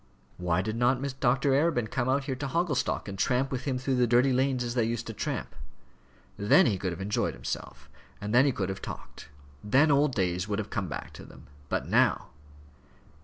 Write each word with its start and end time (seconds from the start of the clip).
Why 0.37 0.63
did 0.63 0.77
not 0.77 0.99
Dr. 1.19 1.51
Arabin 1.51 1.91
come 1.91 2.09
out 2.09 2.25
there 2.25 2.33
to 2.35 2.47
Hogglestock, 2.47 3.07
and 3.07 3.19
tramp 3.19 3.51
with 3.51 3.65
him 3.65 3.77
through 3.77 3.97
the 3.97 4.07
dirty 4.07 4.33
lanes 4.33 4.63
as 4.63 4.73
they 4.73 4.83
used 4.83 5.05
to 5.05 5.13
tramp? 5.13 5.53
Then 6.37 6.65
he 6.65 6.79
could 6.79 6.91
have 6.91 6.99
enjoyed 7.01 7.35
himself; 7.35 7.87
then 8.19 8.45
he 8.45 8.51
could 8.51 8.69
have 8.69 8.81
talked; 8.81 9.29
then 9.63 9.91
old 9.91 10.15
days 10.15 10.47
would 10.47 10.57
have 10.57 10.71
come 10.71 10.87
back 10.87 11.13
to 11.13 11.23
them. 11.23 11.45
But 11.69 11.87
now! 11.87 12.29